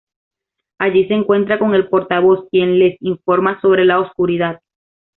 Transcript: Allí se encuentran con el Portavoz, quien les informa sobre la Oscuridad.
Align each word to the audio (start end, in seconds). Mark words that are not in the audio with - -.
Allí 0.79 1.05
se 1.07 1.13
encuentran 1.13 1.59
con 1.59 1.75
el 1.75 1.87
Portavoz, 1.87 2.47
quien 2.49 2.79
les 2.79 2.97
informa 3.01 3.61
sobre 3.61 3.85
la 3.85 3.99
Oscuridad. 3.99 4.59